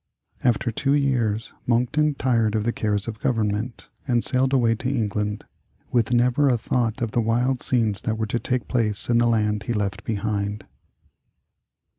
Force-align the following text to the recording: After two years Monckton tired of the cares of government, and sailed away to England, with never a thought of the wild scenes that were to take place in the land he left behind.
After 0.43 0.71
two 0.71 0.93
years 0.95 1.53
Monckton 1.67 2.15
tired 2.15 2.55
of 2.55 2.63
the 2.63 2.73
cares 2.73 3.07
of 3.07 3.19
government, 3.19 3.87
and 4.07 4.23
sailed 4.23 4.51
away 4.51 4.73
to 4.73 4.89
England, 4.89 5.45
with 5.91 6.11
never 6.11 6.49
a 6.49 6.57
thought 6.57 7.03
of 7.03 7.11
the 7.11 7.21
wild 7.21 7.61
scenes 7.61 8.01
that 8.01 8.17
were 8.17 8.25
to 8.25 8.39
take 8.39 8.67
place 8.67 9.09
in 9.09 9.19
the 9.19 9.27
land 9.29 9.61
he 9.61 9.73
left 9.73 10.03
behind. 10.03 10.65